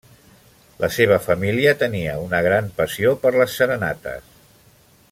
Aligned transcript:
La 0.83 0.87
seva 0.95 1.19
família 1.25 1.75
tenia 1.83 2.17
una 2.25 2.41
gran 2.49 2.73
passió 2.81 3.15
per 3.27 3.35
les 3.39 3.61
serenates. 3.61 4.35